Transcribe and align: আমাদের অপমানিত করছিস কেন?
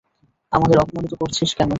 আমাদের 0.53 0.77
অপমানিত 0.77 1.13
করছিস 1.21 1.49
কেন? 1.57 1.69